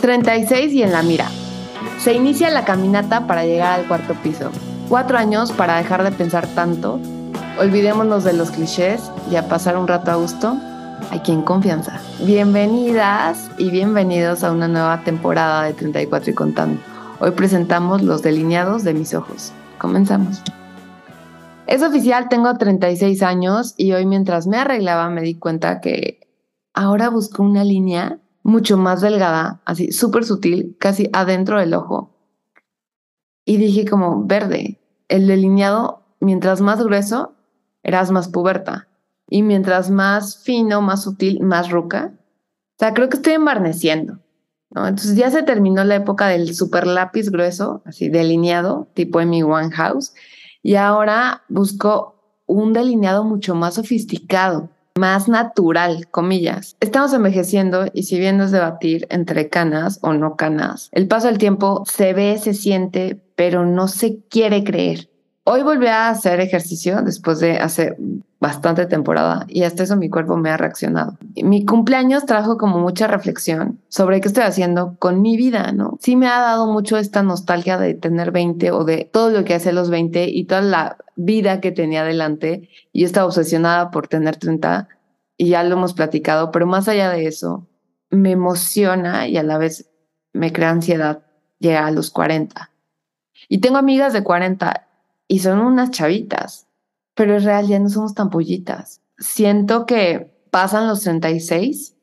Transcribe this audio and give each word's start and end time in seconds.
36 0.00 0.72
y 0.72 0.82
en 0.82 0.92
la 0.92 1.02
mira. 1.02 1.28
Se 1.98 2.14
inicia 2.14 2.50
la 2.50 2.64
caminata 2.64 3.26
para 3.26 3.44
llegar 3.44 3.78
al 3.78 3.86
cuarto 3.86 4.14
piso. 4.14 4.50
Cuatro 4.88 5.18
años 5.18 5.52
para 5.52 5.76
dejar 5.76 6.02
de 6.02 6.10
pensar 6.10 6.46
tanto. 6.48 6.98
Olvidémonos 7.58 8.24
de 8.24 8.32
los 8.32 8.50
clichés 8.50 9.10
y 9.30 9.36
a 9.36 9.48
pasar 9.48 9.76
un 9.76 9.86
rato 9.86 10.10
a 10.10 10.16
gusto. 10.16 10.56
Aquí 11.10 11.32
en 11.32 11.42
confianza. 11.42 12.00
Bienvenidas 12.24 13.50
y 13.58 13.70
bienvenidos 13.70 14.44
a 14.44 14.52
una 14.52 14.68
nueva 14.68 15.02
temporada 15.04 15.64
de 15.64 15.74
34 15.74 16.30
y 16.30 16.34
contando. 16.34 16.80
Hoy 17.20 17.32
presentamos 17.32 18.02
los 18.02 18.22
delineados 18.22 18.84
de 18.84 18.94
mis 18.94 19.14
ojos. 19.14 19.52
Comenzamos. 19.78 20.42
Es 21.66 21.82
oficial, 21.82 22.28
tengo 22.28 22.52
36 22.54 23.22
años 23.22 23.74
y 23.76 23.92
hoy 23.92 24.06
mientras 24.06 24.46
me 24.46 24.56
arreglaba 24.56 25.08
me 25.10 25.22
di 25.22 25.34
cuenta 25.34 25.80
que 25.80 26.20
ahora 26.74 27.10
busco 27.10 27.42
una 27.42 27.64
línea 27.64 28.18
mucho 28.42 28.76
más 28.76 29.00
delgada, 29.00 29.60
así 29.64 29.92
súper 29.92 30.24
sutil, 30.24 30.76
casi 30.78 31.08
adentro 31.12 31.58
del 31.60 31.74
ojo. 31.74 32.16
Y 33.44 33.56
dije 33.56 33.84
como, 33.84 34.24
verde, 34.24 34.80
el 35.08 35.26
delineado, 35.26 36.02
mientras 36.20 36.60
más 36.60 36.82
grueso, 36.82 37.34
eras 37.82 38.10
más 38.10 38.28
puberta. 38.28 38.88
Y 39.28 39.42
mientras 39.42 39.90
más 39.90 40.38
fino, 40.38 40.82
más 40.82 41.02
sutil, 41.02 41.40
más 41.40 41.70
ruca. 41.70 42.12
O 42.14 42.78
sea, 42.78 42.94
creo 42.94 43.08
que 43.08 43.16
estoy 43.16 43.34
embarneciendo. 43.34 44.18
Entonces 44.70 45.16
ya 45.16 45.30
se 45.30 45.42
terminó 45.42 45.82
la 45.84 45.96
época 45.96 46.28
del 46.28 46.54
super 46.54 46.86
lápiz 46.86 47.30
grueso, 47.30 47.82
así 47.84 48.08
delineado, 48.08 48.88
tipo 48.94 49.20
mi 49.20 49.42
One 49.42 49.70
House. 49.72 50.14
Y 50.62 50.76
ahora 50.76 51.42
busco 51.48 52.42
un 52.46 52.72
delineado 52.72 53.24
mucho 53.24 53.54
más 53.54 53.74
sofisticado 53.74 54.70
más 55.00 55.28
natural, 55.28 56.08
comillas. 56.10 56.76
Estamos 56.78 57.14
envejeciendo 57.14 57.86
y 57.94 58.02
si 58.02 58.18
bien 58.18 58.36
no 58.36 58.44
es 58.44 58.50
debatir 58.50 59.06
entre 59.08 59.48
canas 59.48 59.98
o 60.02 60.12
no 60.12 60.36
canas, 60.36 60.90
el 60.92 61.08
paso 61.08 61.26
del 61.26 61.38
tiempo 61.38 61.84
se 61.86 62.12
ve, 62.12 62.36
se 62.36 62.52
siente, 62.52 63.18
pero 63.34 63.64
no 63.64 63.88
se 63.88 64.18
quiere 64.28 64.62
creer. 64.62 65.08
Hoy 65.44 65.62
volví 65.62 65.86
a 65.86 66.10
hacer 66.10 66.38
ejercicio 66.40 67.00
después 67.00 67.40
de 67.40 67.58
hace 67.58 67.96
bastante 68.40 68.86
temporada 68.86 69.44
y 69.48 69.64
hasta 69.64 69.82
eso 69.82 69.96
mi 69.96 70.08
cuerpo 70.08 70.36
me 70.36 70.50
ha 70.50 70.56
reaccionado. 70.56 71.18
Mi 71.36 71.66
cumpleaños 71.66 72.24
trajo 72.24 72.56
como 72.56 72.78
mucha 72.78 73.06
reflexión 73.06 73.80
sobre 73.88 74.20
qué 74.20 74.28
estoy 74.28 74.44
haciendo 74.44 74.96
con 74.98 75.20
mi 75.20 75.36
vida, 75.36 75.72
¿no? 75.72 75.98
Sí 76.00 76.16
me 76.16 76.26
ha 76.26 76.40
dado 76.40 76.66
mucho 76.66 76.96
esta 76.96 77.22
nostalgia 77.22 77.76
de 77.76 77.92
tener 77.92 78.30
20 78.30 78.70
o 78.72 78.84
de 78.84 79.08
todo 79.12 79.28
lo 79.30 79.44
que 79.44 79.54
hace 79.54 79.72
los 79.72 79.90
20 79.90 80.28
y 80.30 80.44
toda 80.44 80.62
la 80.62 80.96
vida 81.16 81.60
que 81.60 81.70
tenía 81.70 82.02
delante 82.02 82.70
y 82.92 83.04
estaba 83.04 83.26
obsesionada 83.26 83.90
por 83.90 84.08
tener 84.08 84.36
30 84.36 84.88
y 85.36 85.50
ya 85.50 85.62
lo 85.62 85.76
hemos 85.76 85.92
platicado, 85.92 86.50
pero 86.50 86.66
más 86.66 86.88
allá 86.88 87.10
de 87.10 87.26
eso, 87.26 87.66
me 88.08 88.32
emociona 88.32 89.28
y 89.28 89.36
a 89.36 89.42
la 89.42 89.58
vez 89.58 89.90
me 90.32 90.52
crea 90.52 90.70
ansiedad 90.70 91.22
llegar 91.58 91.84
a 91.84 91.90
los 91.90 92.10
40. 92.10 92.70
Y 93.48 93.58
tengo 93.58 93.76
amigas 93.76 94.12
de 94.12 94.22
40 94.22 94.86
y 95.28 95.40
son 95.40 95.60
unas 95.60 95.90
chavitas, 95.90 96.66
pero 97.14 97.36
en 97.36 97.44
realidad 97.44 97.80
no 97.80 97.88
somos 97.88 98.14
tan 98.14 98.30
pollitas. 98.30 99.00
Siento 99.18 99.86
que 99.86 100.30
pasan 100.50 100.88
los 100.88 101.02
36 101.02 101.96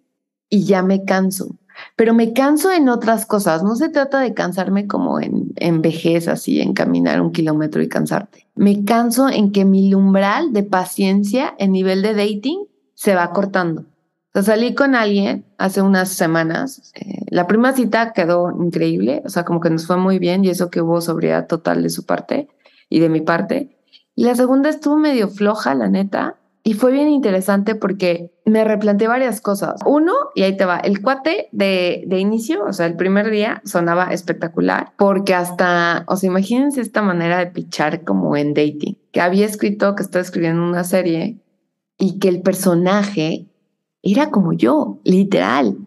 y 0.49 0.63
ya 0.63 0.83
me 0.83 1.03
canso, 1.03 1.57
pero 1.95 2.13
me 2.13 2.33
canso 2.33 2.71
en 2.71 2.89
otras 2.89 3.25
cosas. 3.25 3.63
No 3.63 3.75
se 3.75 3.89
trata 3.89 4.19
de 4.19 4.33
cansarme 4.33 4.87
como 4.87 5.19
en, 5.19 5.51
en 5.55 5.81
vejez, 5.81 6.27
así, 6.27 6.61
en 6.61 6.73
caminar 6.73 7.21
un 7.21 7.31
kilómetro 7.31 7.81
y 7.81 7.89
cansarte. 7.89 8.47
Me 8.55 8.83
canso 8.85 9.29
en 9.29 9.51
que 9.51 9.65
mi 9.65 9.93
umbral 9.93 10.53
de 10.53 10.63
paciencia 10.63 11.55
en 11.57 11.71
nivel 11.71 12.01
de 12.01 12.13
dating 12.13 12.65
se 12.93 13.15
va 13.15 13.31
cortando. 13.31 13.81
O 13.81 14.41
sea, 14.41 14.55
salí 14.55 14.75
con 14.75 14.95
alguien 14.95 15.45
hace 15.57 15.81
unas 15.81 16.09
semanas. 16.09 16.91
Eh, 16.95 17.21
la 17.29 17.47
primera 17.47 17.75
cita 17.75 18.13
quedó 18.13 18.51
increíble, 18.51 19.21
o 19.25 19.29
sea, 19.29 19.45
como 19.45 19.59
que 19.59 19.69
nos 19.69 19.87
fue 19.87 19.97
muy 19.97 20.19
bien 20.19 20.45
y 20.45 20.49
eso 20.49 20.69
que 20.69 20.81
hubo 20.81 21.01
sobriedad 21.01 21.47
total 21.47 21.83
de 21.83 21.89
su 21.89 22.05
parte 22.05 22.47
y 22.89 22.99
de 22.99 23.09
mi 23.09 23.21
parte. 23.21 23.76
Y 24.17 24.23
la 24.23 24.33
segunda 24.33 24.69
estuvo 24.69 24.97
medio 24.97 25.29
floja, 25.29 25.75
la 25.75 25.89
neta, 25.89 26.37
y 26.63 26.73
fue 26.73 26.91
bien 26.91 27.07
interesante 27.07 27.75
porque 27.75 28.33
me 28.45 28.63
replanteé 28.63 29.07
varias 29.07 29.41
cosas. 29.41 29.79
Uno, 29.85 30.11
y 30.33 30.41
ahí 30.41 30.57
te 30.57 30.65
va, 30.65 30.79
el 30.79 31.03
cuate 31.03 31.49
de, 31.51 32.03
de 32.07 32.19
inicio, 32.19 32.65
o 32.65 32.73
sea, 32.73 32.87
el 32.87 32.95
primer 32.95 33.29
día 33.29 33.61
sonaba 33.63 34.05
espectacular 34.05 34.91
porque 34.97 35.35
hasta, 35.35 36.03
o 36.07 36.15
sea, 36.15 36.31
imagínense 36.31 36.81
esta 36.81 37.03
manera 37.03 37.37
de 37.37 37.45
pichar 37.45 38.03
como 38.03 38.35
en 38.35 38.55
dating, 38.55 38.97
que 39.11 39.21
había 39.21 39.45
escrito 39.45 39.95
que 39.95 40.01
estaba 40.01 40.23
escribiendo 40.23 40.63
una 40.63 40.83
serie 40.83 41.37
y 41.99 42.17
que 42.17 42.29
el 42.29 42.41
personaje 42.41 43.45
era 44.01 44.31
como 44.31 44.51
yo, 44.51 44.97
literal. 45.03 45.77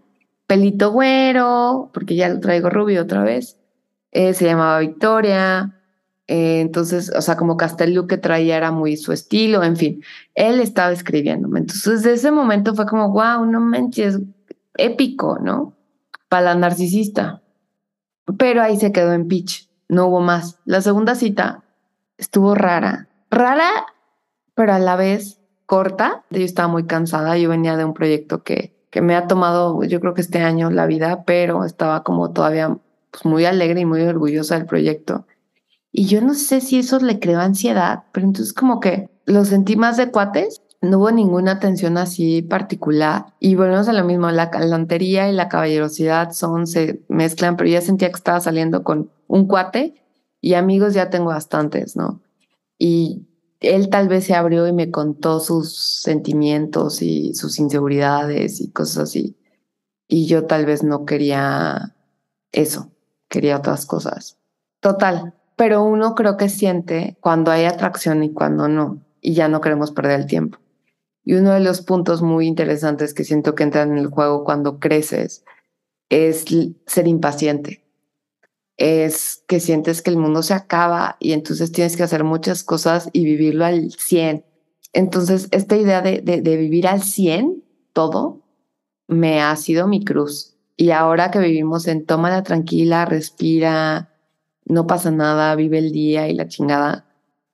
Pelito 0.46 0.92
güero, 0.92 1.90
porque 1.92 2.14
ya 2.14 2.28
lo 2.28 2.38
traigo 2.38 2.70
rubio 2.70 3.02
otra 3.02 3.24
vez. 3.24 3.58
Eh, 4.12 4.34
se 4.34 4.44
llamaba 4.44 4.78
Victoria, 4.78 5.79
eh, 6.32 6.60
entonces, 6.60 7.10
o 7.16 7.20
sea, 7.22 7.36
como 7.36 7.56
look 7.88 8.06
que 8.06 8.16
traía 8.16 8.56
era 8.56 8.70
muy 8.70 8.96
su 8.96 9.10
estilo, 9.10 9.64
en 9.64 9.74
fin, 9.76 10.04
él 10.36 10.60
estaba 10.60 10.92
escribiéndome. 10.92 11.58
Entonces, 11.58 12.04
desde 12.04 12.12
ese 12.12 12.30
momento 12.30 12.72
fue 12.76 12.86
como, 12.86 13.10
wow, 13.10 13.44
no 13.46 13.58
manches, 13.58 14.20
épico, 14.76 15.40
¿no? 15.40 15.74
Para 16.28 16.42
la 16.42 16.54
narcisista. 16.54 17.42
Pero 18.38 18.62
ahí 18.62 18.78
se 18.78 18.92
quedó 18.92 19.12
en 19.12 19.26
pitch, 19.26 19.68
no 19.88 20.06
hubo 20.06 20.20
más. 20.20 20.60
La 20.66 20.80
segunda 20.80 21.16
cita 21.16 21.64
estuvo 22.16 22.54
rara, 22.54 23.08
rara, 23.28 23.86
pero 24.54 24.72
a 24.72 24.78
la 24.78 24.94
vez 24.94 25.40
corta. 25.66 26.22
Yo 26.30 26.44
estaba 26.44 26.68
muy 26.68 26.86
cansada, 26.86 27.38
yo 27.38 27.48
venía 27.48 27.76
de 27.76 27.84
un 27.84 27.92
proyecto 27.92 28.44
que, 28.44 28.72
que 28.90 29.02
me 29.02 29.16
ha 29.16 29.26
tomado, 29.26 29.82
yo 29.82 29.98
creo 29.98 30.14
que 30.14 30.20
este 30.20 30.38
año 30.38 30.70
la 30.70 30.86
vida, 30.86 31.24
pero 31.24 31.64
estaba 31.64 32.04
como 32.04 32.30
todavía 32.30 32.78
pues, 33.10 33.24
muy 33.24 33.46
alegre 33.46 33.80
y 33.80 33.84
muy 33.84 34.02
orgullosa 34.02 34.54
del 34.54 34.66
proyecto. 34.66 35.26
Y 35.92 36.06
yo 36.06 36.20
no 36.20 36.34
sé 36.34 36.60
si 36.60 36.78
eso 36.78 36.98
le 37.00 37.18
creó 37.18 37.40
ansiedad, 37.40 38.04
pero 38.12 38.26
entonces 38.26 38.52
como 38.52 38.80
que 38.80 39.10
lo 39.24 39.44
sentí 39.44 39.76
más 39.76 39.96
de 39.96 40.10
cuates. 40.10 40.62
No 40.82 40.98
hubo 40.98 41.10
ninguna 41.10 41.58
tensión 41.58 41.98
así 41.98 42.42
particular. 42.42 43.26
Y 43.38 43.54
volvemos 43.54 43.88
a 43.88 43.92
lo 43.92 44.04
mismo, 44.04 44.30
la 44.30 44.46
galantería 44.46 45.28
y 45.28 45.32
la 45.32 45.48
caballerosidad 45.48 46.32
son, 46.32 46.66
se 46.66 47.04
mezclan, 47.08 47.56
pero 47.56 47.68
ya 47.68 47.82
sentía 47.82 48.08
que 48.08 48.16
estaba 48.16 48.40
saliendo 48.40 48.82
con 48.82 49.10
un 49.26 49.46
cuate 49.46 49.94
y 50.40 50.54
amigos 50.54 50.94
ya 50.94 51.10
tengo 51.10 51.26
bastantes, 51.26 51.96
¿no? 51.96 52.22
Y 52.78 53.26
él 53.60 53.90
tal 53.90 54.08
vez 54.08 54.24
se 54.24 54.34
abrió 54.34 54.66
y 54.66 54.72
me 54.72 54.90
contó 54.90 55.38
sus 55.38 56.00
sentimientos 56.00 57.02
y 57.02 57.34
sus 57.34 57.58
inseguridades 57.58 58.60
y 58.60 58.70
cosas 58.70 59.04
así. 59.04 59.36
Y 60.08 60.26
yo 60.26 60.46
tal 60.46 60.64
vez 60.64 60.82
no 60.82 61.04
quería 61.04 61.94
eso, 62.52 62.90
quería 63.28 63.58
otras 63.58 63.84
cosas. 63.84 64.38
Total, 64.80 65.34
pero 65.60 65.84
uno 65.84 66.14
creo 66.14 66.38
que 66.38 66.48
siente 66.48 67.18
cuando 67.20 67.50
hay 67.50 67.66
atracción 67.66 68.22
y 68.24 68.32
cuando 68.32 68.66
no, 68.66 69.04
y 69.20 69.34
ya 69.34 69.46
no 69.46 69.60
queremos 69.60 69.90
perder 69.90 70.20
el 70.20 70.26
tiempo. 70.26 70.58
Y 71.22 71.34
uno 71.34 71.52
de 71.52 71.60
los 71.60 71.82
puntos 71.82 72.22
muy 72.22 72.46
interesantes 72.46 73.12
que 73.12 73.24
siento 73.24 73.54
que 73.54 73.64
entran 73.64 73.92
en 73.92 73.98
el 73.98 74.06
juego 74.06 74.42
cuando 74.44 74.78
creces 74.78 75.44
es 76.08 76.46
ser 76.86 77.06
impaciente. 77.06 77.84
Es 78.78 79.44
que 79.48 79.60
sientes 79.60 80.00
que 80.00 80.08
el 80.08 80.16
mundo 80.16 80.42
se 80.42 80.54
acaba 80.54 81.18
y 81.20 81.32
entonces 81.32 81.70
tienes 81.72 81.94
que 81.94 82.04
hacer 82.04 82.24
muchas 82.24 82.64
cosas 82.64 83.10
y 83.12 83.26
vivirlo 83.26 83.66
al 83.66 83.92
100. 83.92 84.46
Entonces, 84.94 85.48
esta 85.50 85.76
idea 85.76 86.00
de, 86.00 86.22
vivir 86.40 86.88
al 86.88 87.02
100 87.02 87.62
todo 87.92 88.46
me 89.08 89.42
ha 89.42 89.54
sido 89.56 89.86
mi 89.88 90.06
cruz. 90.06 90.56
Y 90.78 90.92
ahora 90.92 91.30
que 91.30 91.38
vivimos 91.38 91.86
en 91.86 92.06
tómala 92.06 92.44
tranquila, 92.44 93.04
respira, 93.04 94.09
no 94.64 94.86
pasa 94.86 95.10
nada, 95.10 95.54
vive 95.54 95.78
el 95.78 95.92
día 95.92 96.28
y 96.28 96.34
la 96.34 96.48
chingada. 96.48 97.04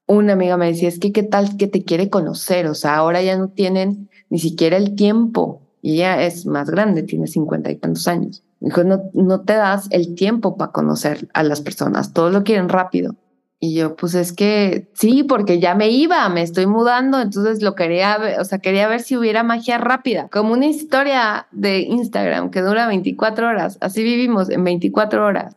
Una 0.07 0.35
amiga 0.35 0.57
me 0.57 0.67
decía, 0.67 0.89
es 0.89 0.99
que 0.99 1.13
qué 1.13 1.23
tal 1.23 1.57
que 1.57 1.67
te 1.67 1.85
quiere 1.85 2.11
conocer, 2.11 2.67
o 2.67 2.75
sea, 2.75 2.97
ahora 2.97 3.23
ya 3.23 3.37
no 3.37 3.49
tienen 3.49 4.09
ni 4.29 4.39
siquiera 4.39 4.77
el 4.77 4.95
tiempo 4.95 5.63
y 5.83 5.95
ella 5.95 6.23
es 6.23 6.47
más 6.47 6.71
grande, 6.71 7.03
tiene 7.03 7.27
cincuenta 7.27 7.71
y 7.71 7.77
tantos 7.77 8.09
años. 8.09 8.43
Dijo, 8.61 8.85
no, 8.85 9.03
no 9.13 9.43
te 9.43 9.55
das 9.55 9.89
el 9.91 10.15
tiempo 10.15 10.57
para 10.57 10.73
conocer 10.73 11.29
a 11.35 11.43
las 11.43 11.61
personas, 11.61 12.13
todo 12.13 12.31
lo 12.31 12.43
quieren 12.43 12.69
rápido. 12.69 13.15
Y 13.59 13.75
yo, 13.75 13.97
pues 13.97 14.15
es 14.15 14.33
que 14.33 14.91
sí, 14.95 15.23
porque 15.23 15.61
ya 15.61 15.75
me 15.75 15.89
iba, 15.89 16.29
me 16.29 16.43
estoy 16.43 16.67
mudando, 16.67 17.21
entonces 17.21 17.63
lo 17.63 17.75
quería 17.75 18.19
ver, 18.19 18.39
o 18.39 18.45
sea, 18.45 18.59
quería 18.59 18.87
ver 18.87 19.01
si 19.01 19.17
hubiera 19.17 19.43
magia 19.43 19.79
rápida, 19.79 20.29
como 20.29 20.53
una 20.53 20.67
historia 20.67 21.47
de 21.53 21.81
Instagram 21.81 22.51
que 22.51 22.61
dura 22.61 22.87
24 22.87 23.49
horas, 23.49 23.79
así 23.81 24.03
vivimos 24.03 24.51
en 24.51 24.63
24 24.63 25.25
horas. 25.25 25.57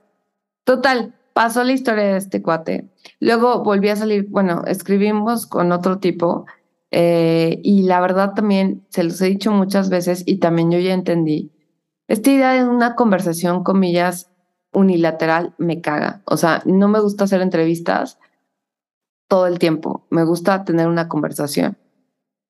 Total, 0.64 1.14
pasó 1.34 1.64
la 1.64 1.72
historia 1.72 2.04
de 2.06 2.18
este 2.18 2.42
cuate. 2.42 2.90
Luego 3.20 3.64
volví 3.64 3.90
a 3.90 3.96
salir, 3.96 4.28
bueno, 4.30 4.64
escribimos 4.66 5.48
con 5.48 5.72
otro 5.72 6.00
tipo 6.00 6.46
eh, 6.92 7.60
y 7.64 7.84
la 7.84 8.02
verdad 8.02 8.34
también 8.34 8.86
se 8.90 9.04
los 9.04 9.22
he 9.22 9.28
dicho 9.28 9.52
muchas 9.52 9.90
veces 9.90 10.24
y 10.26 10.38
también 10.38 10.72
yo 10.72 10.80
ya 10.80 10.94
entendí. 10.94 11.52
Esta 12.08 12.32
idea 12.32 12.54
de 12.54 12.68
una 12.68 12.96
conversación, 12.96 13.64
comillas, 13.64 14.32
unilateral 14.72 15.54
me 15.58 15.82
caga. 15.82 16.22
O 16.26 16.38
sea, 16.38 16.62
no 16.66 16.88
me 16.88 17.00
gusta 17.00 17.26
hacer 17.26 17.42
entrevistas 17.42 18.20
todo 19.28 19.48
el 19.48 19.60
tiempo. 19.60 20.08
Me 20.10 20.24
gusta 20.24 20.64
tener 20.64 20.88
una 20.88 21.08
conversación. 21.08 21.78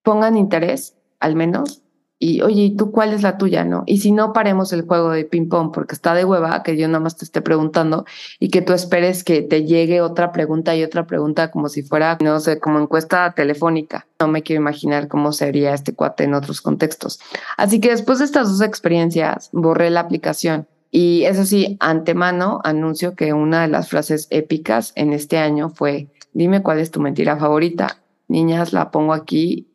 Pongan 0.03 0.37
interés, 0.37 0.97
al 1.19 1.35
menos, 1.35 1.83
y 2.21 2.41
oye, 2.41 2.63
¿y 2.63 2.75
tú 2.75 2.91
cuál 2.91 3.13
es 3.13 3.23
la 3.23 3.37
tuya? 3.37 3.63
¿No? 3.63 3.83
Y 3.85 3.99
si 3.99 4.11
no, 4.11 4.33
paremos 4.33 4.73
el 4.73 4.81
juego 4.81 5.11
de 5.11 5.23
ping-pong 5.23 5.71
porque 5.73 5.95
está 5.95 6.13
de 6.13 6.25
hueva 6.25 6.63
que 6.63 6.75
yo 6.75 6.85
nada 6.89 6.99
más 6.99 7.15
te 7.15 7.23
esté 7.23 7.41
preguntando 7.41 8.05
y 8.39 8.49
que 8.49 8.61
tú 8.61 8.73
esperes 8.73 9.23
que 9.23 9.41
te 9.41 9.63
llegue 9.63 10.01
otra 10.01 10.33
pregunta 10.33 10.75
y 10.75 10.83
otra 10.83 11.07
pregunta 11.07 11.49
como 11.49 11.69
si 11.69 11.81
fuera, 11.81 12.17
no 12.21 12.41
sé, 12.41 12.59
como 12.59 12.77
encuesta 12.79 13.31
telefónica. 13.31 14.05
No 14.19 14.27
me 14.27 14.43
quiero 14.43 14.61
imaginar 14.61 15.07
cómo 15.07 15.31
sería 15.31 15.73
este 15.73 15.95
cuate 15.95 16.25
en 16.25 16.33
otros 16.33 16.59
contextos. 16.59 17.21
Así 17.55 17.79
que 17.79 17.89
después 17.89 18.19
de 18.19 18.25
estas 18.25 18.49
dos 18.49 18.61
experiencias, 18.61 19.49
borré 19.53 19.89
la 19.89 20.01
aplicación. 20.01 20.67
Y 20.91 21.23
eso 21.23 21.45
sí, 21.45 21.77
antemano 21.79 22.59
anuncio 22.65 23.15
que 23.15 23.31
una 23.31 23.61
de 23.61 23.69
las 23.69 23.87
frases 23.87 24.27
épicas 24.29 24.91
en 24.95 25.13
este 25.13 25.37
año 25.37 25.69
fue, 25.69 26.09
dime 26.33 26.63
cuál 26.63 26.79
es 26.79 26.91
tu 26.91 26.99
mentira 26.99 27.37
favorita. 27.37 28.01
Niñas, 28.27 28.73
la 28.73 28.91
pongo 28.91 29.13
aquí 29.13 29.68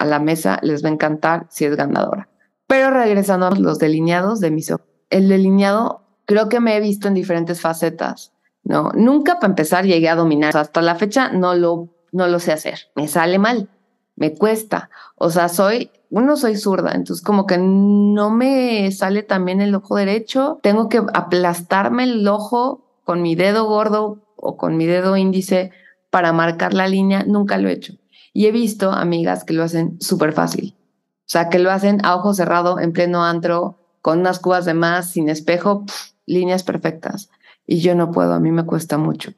a 0.00 0.06
la 0.06 0.18
mesa, 0.18 0.58
les 0.62 0.82
va 0.82 0.88
a 0.88 0.92
encantar 0.92 1.46
si 1.50 1.66
es 1.66 1.76
ganadora. 1.76 2.28
Pero 2.66 2.90
regresando 2.90 3.46
a 3.46 3.50
los 3.50 3.78
delineados 3.78 4.40
de 4.40 4.50
mis 4.50 4.70
ojos. 4.70 4.86
El 5.10 5.28
delineado 5.28 6.06
creo 6.24 6.48
que 6.48 6.58
me 6.58 6.74
he 6.74 6.80
visto 6.80 7.06
en 7.06 7.14
diferentes 7.14 7.60
facetas, 7.60 8.32
¿no? 8.64 8.92
Nunca 8.94 9.34
para 9.34 9.48
empezar 9.48 9.84
llegué 9.84 10.08
a 10.08 10.16
dominar. 10.16 10.56
Hasta 10.56 10.80
la 10.80 10.94
fecha 10.94 11.30
no 11.32 11.54
lo, 11.54 11.90
no 12.12 12.28
lo 12.28 12.38
sé 12.40 12.52
hacer. 12.52 12.88
Me 12.94 13.08
sale 13.08 13.38
mal, 13.38 13.68
me 14.16 14.34
cuesta. 14.34 14.88
O 15.16 15.28
sea, 15.28 15.50
soy, 15.50 15.90
uno 16.08 16.36
soy 16.36 16.56
zurda, 16.56 16.92
entonces 16.92 17.22
como 17.22 17.46
que 17.46 17.58
no 17.58 18.30
me 18.30 18.90
sale 18.92 19.22
también 19.22 19.60
el 19.60 19.74
ojo 19.74 19.96
derecho. 19.96 20.60
Tengo 20.62 20.88
que 20.88 21.02
aplastarme 21.12 22.04
el 22.04 22.26
ojo 22.26 22.86
con 23.04 23.20
mi 23.20 23.34
dedo 23.34 23.66
gordo 23.66 24.18
o 24.36 24.56
con 24.56 24.78
mi 24.78 24.86
dedo 24.86 25.18
índice 25.18 25.72
para 26.08 26.32
marcar 26.32 26.72
la 26.72 26.88
línea. 26.88 27.22
Nunca 27.26 27.58
lo 27.58 27.68
he 27.68 27.72
hecho. 27.72 27.99
Y 28.32 28.46
he 28.46 28.52
visto 28.52 28.92
amigas 28.92 29.44
que 29.44 29.54
lo 29.54 29.62
hacen 29.62 30.00
súper 30.00 30.32
fácil. 30.32 30.74
O 30.76 31.32
sea, 31.32 31.48
que 31.48 31.58
lo 31.58 31.70
hacen 31.70 32.04
a 32.04 32.16
ojo 32.16 32.34
cerrado, 32.34 32.78
en 32.80 32.92
pleno 32.92 33.24
antro, 33.24 33.78
con 34.02 34.20
unas 34.20 34.38
cubas 34.38 34.64
de 34.64 34.74
más, 34.74 35.10
sin 35.10 35.28
espejo, 35.28 35.84
líneas 36.26 36.62
perfectas. 36.62 37.30
Y 37.66 37.80
yo 37.80 37.94
no 37.94 38.10
puedo, 38.10 38.34
a 38.34 38.40
mí 38.40 38.50
me 38.50 38.64
cuesta 38.66 38.98
mucho. 38.98 39.32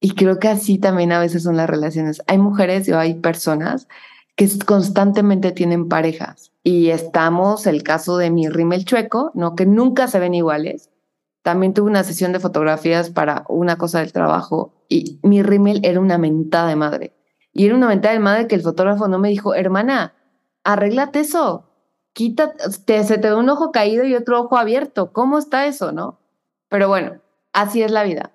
Y 0.00 0.14
creo 0.14 0.38
que 0.38 0.48
así 0.48 0.78
también 0.78 1.12
a 1.12 1.20
veces 1.20 1.42
son 1.42 1.56
las 1.56 1.68
relaciones. 1.68 2.22
Hay 2.26 2.38
mujeres 2.38 2.88
o 2.88 2.98
hay 2.98 3.14
personas 3.14 3.88
que 4.36 4.48
constantemente 4.64 5.52
tienen 5.52 5.88
parejas. 5.88 6.52
Y 6.62 6.90
estamos, 6.90 7.66
el 7.66 7.82
caso 7.82 8.16
de 8.18 8.30
mi 8.30 8.48
rímel 8.48 8.84
chueco, 8.84 9.32
¿no? 9.34 9.56
Que 9.56 9.66
nunca 9.66 10.06
se 10.06 10.20
ven 10.20 10.34
iguales. 10.34 10.90
También 11.42 11.74
tuve 11.74 11.90
una 11.90 12.04
sesión 12.04 12.32
de 12.32 12.40
fotografías 12.40 13.10
para 13.10 13.44
una 13.48 13.76
cosa 13.78 14.00
del 14.00 14.12
trabajo 14.12 14.74
y 14.88 15.18
mi 15.22 15.42
rímel 15.42 15.80
era 15.82 16.00
una 16.00 16.18
mentada 16.18 16.68
de 16.68 16.76
madre. 16.76 17.17
Y 17.52 17.66
era 17.66 17.74
una 17.74 17.88
mentada 17.88 18.14
de 18.14 18.20
madre 18.20 18.46
que 18.46 18.54
el 18.54 18.62
fotógrafo 18.62 19.08
no 19.08 19.18
me 19.18 19.30
dijo, 19.30 19.54
hermana, 19.54 20.14
arréglate 20.64 21.20
eso, 21.20 21.68
quítate, 22.12 22.70
se 22.70 23.18
te 23.18 23.28
ve 23.30 23.34
un 23.34 23.48
ojo 23.48 23.72
caído 23.72 24.04
y 24.04 24.14
otro 24.14 24.40
ojo 24.40 24.56
abierto, 24.56 25.12
¿cómo 25.12 25.38
está 25.38 25.66
eso, 25.66 25.92
no? 25.92 26.18
Pero 26.68 26.88
bueno, 26.88 27.20
así 27.52 27.82
es 27.82 27.90
la 27.90 28.04
vida. 28.04 28.32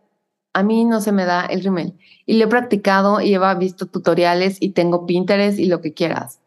A 0.54 0.64
mí 0.64 0.86
no 0.86 1.02
se 1.02 1.12
me 1.12 1.26
da 1.26 1.46
el 1.46 1.64
rímel. 1.64 1.98
Y 2.26 2.38
lo 2.38 2.46
he 2.46 2.48
practicado 2.48 3.22
y 3.22 3.36
he 3.36 3.56
visto 3.56 3.88
tutoriales 3.88 4.58
y 4.60 4.70
tengo 4.72 5.06
Pinterest 5.06 5.60
y 5.60 5.66
lo 5.66 5.82
que 5.82 5.94
quieras. 5.94 6.40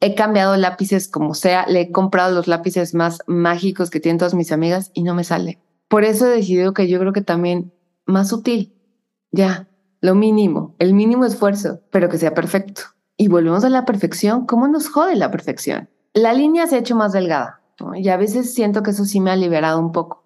He 0.00 0.14
cambiado 0.14 0.56
lápices 0.56 1.08
como 1.08 1.34
sea, 1.34 1.66
le 1.66 1.80
he 1.80 1.92
comprado 1.92 2.34
los 2.34 2.46
lápices 2.46 2.94
más 2.94 3.20
mágicos 3.26 3.90
que 3.90 4.00
tienen 4.00 4.18
todas 4.18 4.34
mis 4.34 4.52
amigas 4.52 4.90
y 4.92 5.02
no 5.02 5.14
me 5.14 5.24
sale. 5.24 5.58
Por 5.88 6.04
eso 6.04 6.26
he 6.26 6.36
decidido 6.36 6.74
que 6.74 6.88
yo 6.88 6.98
creo 6.98 7.12
que 7.12 7.22
también 7.22 7.72
más 8.04 8.32
útil. 8.32 8.74
Ya, 9.32 9.66
lo 10.04 10.14
mínimo, 10.14 10.74
el 10.78 10.92
mínimo 10.92 11.24
esfuerzo, 11.24 11.80
pero 11.90 12.10
que 12.10 12.18
sea 12.18 12.34
perfecto. 12.34 12.82
Y 13.16 13.28
volvemos 13.28 13.64
a 13.64 13.70
la 13.70 13.86
perfección. 13.86 14.44
¿Cómo 14.44 14.68
nos 14.68 14.90
jode 14.90 15.16
la 15.16 15.30
perfección? 15.30 15.88
La 16.12 16.34
línea 16.34 16.66
se 16.66 16.76
ha 16.76 16.80
hecho 16.80 16.94
más 16.94 17.14
delgada 17.14 17.62
y 17.94 18.10
a 18.10 18.18
veces 18.18 18.52
siento 18.52 18.82
que 18.82 18.90
eso 18.90 19.06
sí 19.06 19.22
me 19.22 19.30
ha 19.30 19.36
liberado 19.36 19.80
un 19.80 19.92
poco. 19.92 20.22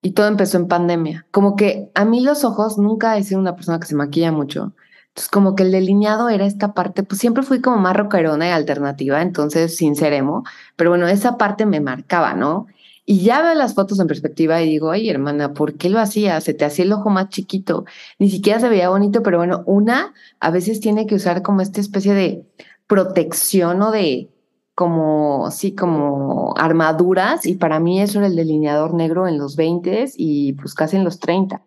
Y 0.00 0.12
todo 0.12 0.28
empezó 0.28 0.58
en 0.58 0.68
pandemia. 0.68 1.26
Como 1.32 1.56
que 1.56 1.90
a 1.96 2.04
mí 2.04 2.20
los 2.20 2.44
ojos 2.44 2.78
nunca 2.78 3.16
he 3.16 3.24
sido 3.24 3.40
una 3.40 3.56
persona 3.56 3.80
que 3.80 3.88
se 3.88 3.96
maquilla 3.96 4.30
mucho. 4.30 4.74
Entonces, 5.08 5.28
como 5.28 5.56
que 5.56 5.64
el 5.64 5.72
delineado 5.72 6.28
era 6.28 6.46
esta 6.46 6.72
parte, 6.72 7.02
pues 7.02 7.20
siempre 7.20 7.42
fui 7.42 7.60
como 7.60 7.78
más 7.78 7.96
rockerona 7.96 8.46
y 8.46 8.50
alternativa, 8.52 9.22
entonces 9.22 9.76
sin 9.76 9.96
ser 9.96 10.12
emo, 10.12 10.44
pero 10.76 10.90
bueno, 10.90 11.08
esa 11.08 11.36
parte 11.36 11.66
me 11.66 11.80
marcaba, 11.80 12.34
¿no? 12.34 12.68
Y 13.08 13.20
ya 13.20 13.40
veo 13.40 13.54
las 13.54 13.74
fotos 13.74 14.00
en 14.00 14.08
perspectiva 14.08 14.60
y 14.60 14.68
digo, 14.68 14.90
ay, 14.90 15.08
hermana, 15.08 15.54
¿por 15.54 15.74
qué 15.74 15.88
lo 15.88 16.00
hacía? 16.00 16.40
Se 16.40 16.54
te 16.54 16.64
hacía 16.64 16.84
el 16.84 16.92
ojo 16.92 17.08
más 17.08 17.28
chiquito. 17.28 17.84
Ni 18.18 18.28
siquiera 18.28 18.58
se 18.58 18.68
veía 18.68 18.88
bonito, 18.88 19.22
pero 19.22 19.38
bueno, 19.38 19.62
una 19.64 20.12
a 20.40 20.50
veces 20.50 20.80
tiene 20.80 21.06
que 21.06 21.14
usar 21.14 21.42
como 21.42 21.60
esta 21.60 21.80
especie 21.80 22.14
de 22.14 22.44
protección 22.88 23.80
o 23.82 23.92
de 23.92 24.28
como, 24.74 25.52
sí, 25.52 25.72
como 25.72 26.52
armaduras. 26.56 27.46
Y 27.46 27.54
para 27.54 27.78
mí 27.78 28.02
eso 28.02 28.18
era 28.18 28.26
el 28.26 28.34
delineador 28.34 28.92
negro 28.92 29.28
en 29.28 29.38
los 29.38 29.54
20 29.54 30.10
y 30.16 30.54
pues 30.54 30.74
casi 30.74 30.96
en 30.96 31.04
los 31.04 31.20
30. 31.20 31.62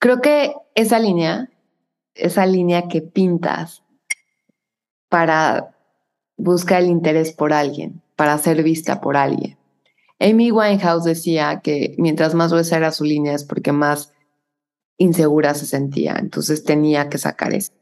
Creo 0.00 0.20
que 0.20 0.52
esa 0.74 0.98
línea, 0.98 1.48
esa 2.14 2.44
línea 2.44 2.88
que 2.88 3.02
pintas 3.02 3.84
para 5.08 5.76
buscar 6.36 6.82
el 6.82 6.88
interés 6.88 7.32
por 7.32 7.52
alguien, 7.52 8.02
para 8.16 8.36
ser 8.38 8.64
vista 8.64 9.00
por 9.00 9.16
alguien 9.16 9.55
Amy 10.18 10.50
Winehouse 10.50 11.04
decía 11.04 11.60
que 11.62 11.94
mientras 11.98 12.34
más 12.34 12.50
gruesa 12.50 12.76
era 12.76 12.92
su 12.92 13.04
línea 13.04 13.34
es 13.34 13.44
porque 13.44 13.72
más 13.72 14.12
insegura 14.98 15.54
se 15.54 15.66
sentía, 15.66 16.16
entonces 16.18 16.64
tenía 16.64 17.08
que 17.08 17.18
sacar 17.18 17.52
eso. 17.52 17.72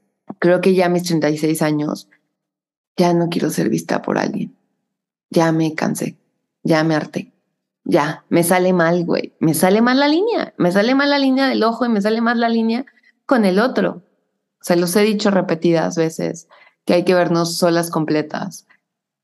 Creo 0.41 0.61
que 0.61 0.75
ya 0.75 0.87
a 0.87 0.89
mis 0.89 1.05
36 1.05 1.63
años 1.63 2.09
ya 2.97 3.13
no 3.15 3.29
quiero 3.29 3.51
ser 3.51 3.69
vista 3.69 4.03
por 4.03 4.19
alguien. 4.19 4.57
Ya 5.31 5.53
me 5.53 5.75
cansé, 5.75 6.17
ya 6.63 6.83
me 6.85 6.95
harté. 6.95 7.33
Ya, 7.85 8.25
me 8.31 8.43
sale 8.43 8.73
mal, 8.73 9.05
güey. 9.05 9.35
Me 9.41 9.53
sale 9.53 9.83
mal 9.83 10.01
la 10.01 10.09
línea. 10.09 10.55
Me 10.57 10.73
sale 10.73 10.95
mal 10.95 11.11
la 11.11 11.19
línea 11.19 11.49
del 11.49 11.63
ojo 11.63 11.85
y 11.85 11.91
me 11.91 12.01
sale 12.01 12.23
mal 12.23 12.41
la 12.41 12.49
línea 12.49 12.87
con 13.27 13.45
el 13.45 13.59
otro. 13.59 14.03
Se 14.63 14.77
los 14.77 14.97
he 14.97 15.03
dicho 15.03 15.31
repetidas 15.31 15.97
veces 15.97 16.49
que 16.87 16.95
hay 16.95 17.05
que 17.05 17.15
vernos 17.15 17.59
solas 17.59 17.91
completas 17.91 18.67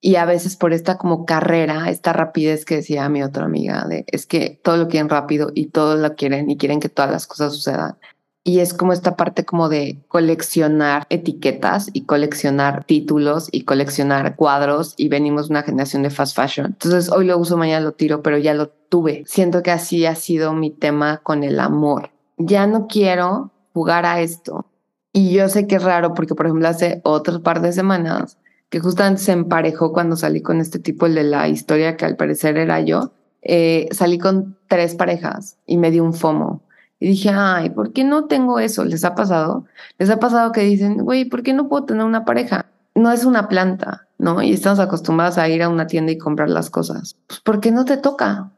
y 0.00 0.17
a 0.17 0.25
veces 0.25 0.56
por 0.56 0.73
esta 0.73 0.97
como 0.97 1.26
carrera, 1.26 1.91
esta 1.91 2.12
rapidez 2.12 2.64
que 2.64 2.76
decía 2.76 3.08
mi 3.08 3.23
otra 3.23 3.44
amiga, 3.44 3.85
de, 3.87 4.05
es 4.06 4.26
que 4.26 4.58
todo 4.62 4.76
lo 4.79 4.88
quieren 4.88 5.11
rápido 5.11 5.50
y 5.55 5.67
todo 5.67 5.97
lo 5.97 6.14
quieren 6.14 6.50
y 6.50 6.56
quieren 6.56 6.81
que 6.81 6.88
todas 6.88 7.11
las 7.11 7.26
cosas 7.26 7.52
sucedan. 7.52 7.97
Y 8.43 8.61
es 8.61 8.73
como 8.73 8.94
esta 8.94 9.17
parte 9.17 9.44
como 9.44 9.69
de 9.69 9.99
coleccionar 10.08 11.06
etiquetas 11.11 11.91
y 11.93 12.06
coleccionar 12.06 12.85
títulos 12.85 13.49
y 13.52 13.64
coleccionar 13.64 14.35
cuadros 14.37 14.94
y 14.97 15.08
venimos 15.08 15.50
una 15.50 15.62
generación 15.62 16.02
de 16.02 16.08
fast 16.08 16.35
fashion. 16.35 16.67
Entonces 16.69 17.12
hoy 17.12 17.26
lo 17.26 17.37
uso, 17.37 17.58
mañana 17.58 17.85
lo 17.85 17.93
tiro, 17.93 18.23
pero 18.23 18.38
ya 18.38 18.55
lo 18.55 18.69
tuve. 18.69 19.25
Siento 19.26 19.62
que 19.62 19.70
así 19.70 20.06
ha 20.06 20.14
sido 20.14 20.55
mi 20.55 20.70
tema 20.70 21.19
con 21.19 21.44
el 21.44 21.61
amor. 21.61 22.11
Ya 22.38 22.66
no 22.66 22.87
quiero 22.87 23.50
jugar 23.75 24.07
a 24.07 24.23
esto. 24.23 24.64
Y 25.12 25.33
yo 25.33 25.49
sé 25.50 25.66
que 25.66 25.76
es 25.76 25.83
raro 25.83 26.14
porque, 26.14 26.35
por 26.35 26.47
ejemplo, 26.47 26.66
hace 26.66 27.02
otras 27.04 27.40
par 27.40 27.61
de 27.61 27.73
semanas 27.73 28.38
que 28.71 28.81
justamente 28.81 29.21
se 29.21 29.33
emparejó 29.33 29.93
cuando 29.93 30.17
salí 30.17 30.41
con 30.41 30.61
este 30.61 30.79
tipo, 30.79 31.07
el 31.07 31.17
de 31.17 31.25
la 31.25 31.49
historia 31.49 31.97
que 31.97 32.07
al 32.07 32.17
parecer 32.17 32.57
era 32.57 32.81
yo, 32.81 33.12
eh, 33.43 33.89
salí 33.91 34.19
con 34.19 34.57
tres 34.69 34.95
parejas 34.95 35.59
y 35.67 35.77
me 35.77 35.91
di 35.91 36.00
un 36.00 36.15
FOMO. 36.15 36.62
Y 37.00 37.09
dije, 37.09 37.31
ay, 37.35 37.71
¿por 37.71 37.93
qué 37.93 38.05
no 38.05 38.27
tengo 38.27 38.61
eso? 38.61 38.85
¿Les 38.85 39.05
ha 39.05 39.15
pasado? 39.15 39.65
¿Les 39.99 40.09
ha 40.11 40.21
pasado 40.21 40.53
que 40.53 40.61
dicen, 40.61 40.99
güey, 40.99 41.25
¿por 41.25 41.43
qué 41.43 41.53
no 41.53 41.69
puedo 41.69 41.85
tener 41.85 42.05
una 42.05 42.25
pareja? 42.25 42.67
No 42.95 43.11
es 43.11 43.25
una 43.25 43.49
planta, 43.49 44.07
¿no? 44.19 44.43
Y 44.43 44.53
estamos 44.53 44.79
acostumbradas 44.79 45.39
a 45.39 45.49
ir 45.49 45.62
a 45.62 45.69
una 45.69 45.87
tienda 45.87 46.12
y 46.12 46.19
comprar 46.19 46.50
las 46.50 46.71
cosas. 46.71 47.17
Pues, 47.27 47.41
¿por 47.41 47.61
qué 47.61 47.73
no 47.73 47.85
te 47.87 47.97
toca? 47.97 48.53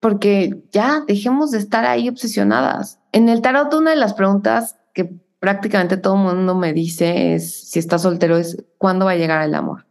Porque 0.00 0.64
ya 0.72 1.04
dejemos 1.06 1.50
de 1.50 1.58
estar 1.58 1.84
ahí 1.84 2.08
obsesionadas. 2.08 2.98
En 3.12 3.28
el 3.28 3.42
tarot, 3.42 3.72
una 3.74 3.90
de 3.90 3.96
las 3.96 4.14
preguntas 4.14 4.76
que 4.94 5.20
prácticamente 5.40 5.96
todo 5.96 6.14
el 6.14 6.20
mundo 6.20 6.54
me 6.54 6.72
dice 6.72 7.34
es, 7.34 7.68
si 7.70 7.78
estás 7.78 8.02
soltero, 8.02 8.36
es 8.36 8.62
cuándo 8.78 9.06
va 9.06 9.12
a 9.12 9.16
llegar 9.16 9.42
el 9.42 9.54
amor. 9.54 9.86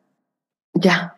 Ya, 0.73 1.17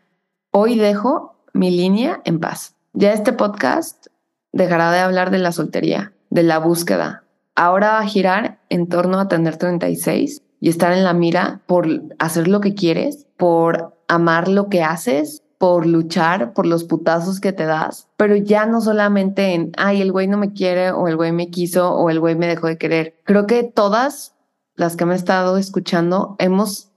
hoy 0.52 0.78
dejo 0.78 1.36
mi 1.54 1.70
línea 1.70 2.22
en 2.26 2.40
paz. 2.40 2.76
Ya 2.94 3.14
este 3.14 3.34
podcast 3.34 4.08
dejará 4.52 4.92
de 4.92 5.00
hablar 5.00 5.30
de 5.30 5.38
la 5.38 5.52
soltería, 5.52 6.14
de 6.30 6.44
la 6.44 6.58
búsqueda. 6.58 7.26
Ahora 7.56 7.92
va 7.92 8.00
a 8.00 8.08
girar 8.08 8.60
en 8.70 8.88
torno 8.88 9.20
a 9.20 9.28
tener 9.28 9.58
36 9.58 10.42
y 10.62 10.70
estar 10.70 10.94
en 10.94 11.04
la 11.04 11.14
mira 11.14 11.62
por 11.66 11.88
hacer 12.18 12.48
lo 12.48 12.62
que 12.62 12.74
quieres, 12.74 13.28
por 13.38 13.98
amar 14.08 14.48
lo 14.48 14.70
que 14.70 14.84
haces, 14.84 15.41
por 15.62 15.86
luchar 15.86 16.54
por 16.54 16.66
los 16.66 16.84
putazos 16.84 17.40
que 17.40 17.54
te 17.54 17.66
das, 17.66 18.08
pero 18.18 18.36
ya 18.36 18.66
no 18.66 18.82
solamente 18.82 19.54
en, 19.54 19.72
ay, 19.78 20.02
el 20.02 20.12
güey 20.12 20.26
no 20.28 20.40
me 20.40 20.54
quiere 20.54 20.90
o 20.90 21.08
el 21.08 21.16
güey 21.16 21.32
me 21.34 21.52
quiso 21.52 21.94
o 21.94 22.10
el 22.10 22.20
güey 22.20 22.34
me 22.34 22.48
dejó 22.48 22.66
de 22.66 22.80
querer. 22.80 23.14
Creo 23.26 23.46
que 23.46 23.62
todas 23.62 24.34
las 24.74 24.96
que 24.96 25.06
me 25.06 25.14
he 25.14 25.18
estado 25.18 25.58
escuchando 25.58 26.36
hemos 26.40 26.90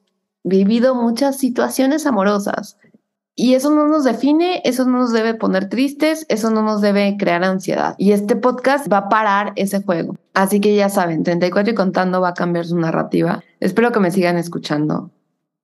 vivido 0.45 0.95
muchas 0.95 1.37
situaciones 1.37 2.07
amorosas 2.07 2.79
y 3.35 3.53
eso 3.53 3.69
no 3.69 3.87
nos 3.87 4.05
define, 4.05 4.63
eso 4.65 4.87
no 4.87 4.97
nos 4.97 5.13
debe 5.13 5.35
poner 5.35 5.69
tristes, 5.69 6.25
eso 6.31 6.49
no 6.49 6.63
nos 6.63 6.81
debe 6.81 7.19
crear 7.19 7.45
ansiedad. 7.45 7.95
Y 7.99 8.13
este 8.13 8.35
podcast 8.35 8.91
va 8.91 8.97
a 8.97 9.09
parar 9.11 9.53
ese 9.57 9.83
juego. 9.83 10.17
Así 10.33 10.59
que 10.61 10.75
ya 10.75 10.89
saben, 10.89 11.23
34 11.23 11.73
y 11.73 11.75
contando 11.75 12.23
va 12.23 12.31
a 12.31 12.35
cambiar 12.35 12.65
su 12.65 12.79
narrativa. 12.79 13.45
Espero 13.61 13.93
que 13.93 14.01
me 14.01 14.11
sigan 14.11 14.39
escuchando 14.39 15.11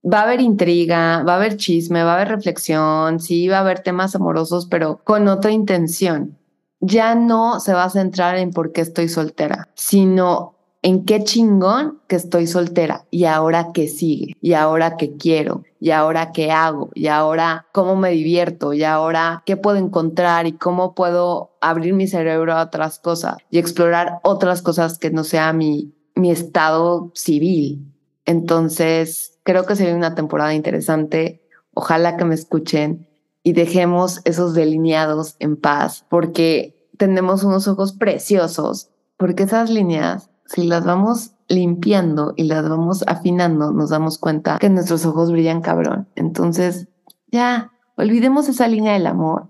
va 0.04 0.20
a 0.20 0.22
haber 0.22 0.40
intriga, 0.40 1.22
va 1.22 1.34
a 1.34 1.36
haber 1.36 1.56
chisme, 1.56 2.02
va 2.02 2.12
a 2.12 2.16
haber 2.16 2.28
reflexión, 2.28 3.20
sí, 3.20 3.48
va 3.48 3.58
a 3.58 3.60
haber 3.60 3.80
temas 3.80 4.14
amorosos, 4.14 4.66
pero 4.66 5.00
con 5.04 5.28
otra 5.28 5.50
intención. 5.50 6.38
Ya 6.80 7.14
no 7.14 7.60
se 7.60 7.74
va 7.74 7.84
a 7.84 7.90
centrar 7.90 8.36
en 8.36 8.52
por 8.52 8.72
qué 8.72 8.80
estoy 8.80 9.08
soltera, 9.08 9.68
sino 9.74 10.54
en 10.82 11.04
qué 11.04 11.22
chingón 11.24 12.00
que 12.08 12.16
estoy 12.16 12.46
soltera 12.46 13.04
y 13.10 13.24
ahora 13.24 13.68
qué 13.74 13.86
sigue 13.86 14.34
y 14.40 14.54
ahora 14.54 14.96
qué 14.96 15.16
quiero 15.16 15.64
y 15.78 15.90
ahora 15.90 16.32
qué 16.32 16.50
hago 16.50 16.90
y 16.94 17.08
ahora 17.08 17.66
cómo 17.72 17.96
me 17.96 18.10
divierto 18.10 18.72
y 18.72 18.84
ahora 18.84 19.42
qué 19.44 19.56
puedo 19.56 19.76
encontrar 19.76 20.46
y 20.46 20.52
cómo 20.52 20.94
puedo 20.94 21.50
abrir 21.60 21.92
mi 21.92 22.06
cerebro 22.06 22.54
a 22.54 22.62
otras 22.62 22.98
cosas 22.98 23.36
y 23.50 23.58
explorar 23.58 24.20
otras 24.22 24.62
cosas 24.62 24.98
que 24.98 25.10
no 25.10 25.24
sea 25.24 25.52
mi, 25.52 25.92
mi 26.14 26.30
estado 26.30 27.10
civil. 27.14 27.86
Entonces, 28.24 29.38
creo 29.50 29.66
que 29.66 29.74
sería 29.74 29.96
una 29.96 30.14
temporada 30.14 30.54
interesante. 30.54 31.42
Ojalá 31.74 32.16
que 32.16 32.24
me 32.24 32.36
escuchen 32.36 33.08
y 33.42 33.52
dejemos 33.52 34.20
esos 34.24 34.54
delineados 34.54 35.34
en 35.40 35.56
paz 35.56 36.06
porque 36.08 36.88
tenemos 36.98 37.42
unos 37.42 37.66
ojos 37.66 37.92
preciosos, 37.92 38.90
porque 39.16 39.44
esas 39.44 39.68
líneas 39.68 40.30
si 40.46 40.66
las 40.66 40.84
vamos 40.84 41.32
limpiando 41.48 42.32
y 42.36 42.44
las 42.44 42.68
vamos 42.68 43.04
afinando, 43.06 43.72
nos 43.72 43.90
damos 43.90 44.18
cuenta 44.18 44.58
que 44.58 44.68
nuestros 44.68 45.04
ojos 45.04 45.30
brillan 45.30 45.62
cabrón. 45.62 46.08
Entonces, 46.16 46.88
ya, 47.28 47.72
olvidemos 47.96 48.48
esa 48.48 48.68
línea 48.68 48.92
del 48.92 49.06
amor 49.06 49.46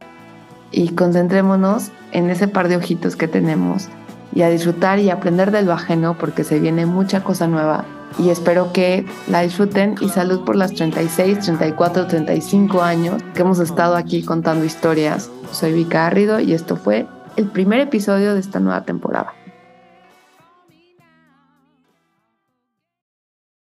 y 0.73 0.91
concentrémonos 0.91 1.91
en 2.13 2.31
ese 2.31 2.49
par 2.49 2.69
de 2.69 2.77
ojitos 2.77 3.17
que 3.17 3.29
tenemos 3.29 3.89
y 4.35 4.43
a 4.43 4.51
disfrutar 4.51 4.99
y 4.99 5.11
aprender 5.11 5.51
del 5.51 5.67
lo 5.67 5.73
ajeno 5.73 6.17
porque 6.19 6.45
se 6.45 6.59
viene 6.59 6.87
mucha 6.87 7.23
cosa 7.25 7.47
nueva 7.47 7.85
y 8.19 8.31
espero 8.31 8.73
que 8.73 9.07
la 9.29 9.43
disfruten 9.43 9.95
y 10.01 10.09
salud 10.09 10.45
por 10.45 10.57
las 10.57 10.73
36, 10.75 11.41
34, 11.41 12.07
35 12.07 12.83
años 12.83 13.23
que 13.35 13.43
hemos 13.43 13.59
estado 13.59 13.97
aquí 13.97 14.23
contando 14.23 14.65
historias. 14.65 15.31
Soy 15.53 15.73
Vika 15.73 16.03
Garrido 16.03 16.41
y 16.41 16.53
esto 16.53 16.77
fue 16.77 17.07
el 17.37 17.47
primer 17.47 17.81
episodio 17.81 18.35
de 18.35 18.41
esta 18.41 18.61
nueva 18.61 18.83
temporada. 18.83 19.35